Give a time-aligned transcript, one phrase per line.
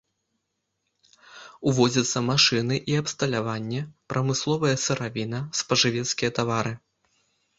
[1.71, 3.81] Увозяцца машыны і абсталяванне,
[4.13, 6.73] прамысловая сыравіна, спажывецкія тавары.